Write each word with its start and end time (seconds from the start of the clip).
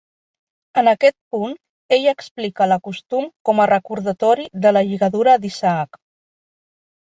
En 0.81 0.87
aquest 0.91 1.15
punt, 1.35 1.53
ell 1.97 2.07
explica 2.13 2.67
la 2.71 2.79
costum 2.89 3.29
com 3.51 3.63
a 3.65 3.69
recordatori 3.73 4.49
de 4.67 4.75
la 4.75 4.85
lligadura 4.91 5.39
d'Isaac. 5.47 6.03